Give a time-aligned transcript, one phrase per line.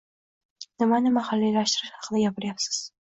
[0.83, 2.81] Nimani mahalliylashtirish haqida gapiryapsiz?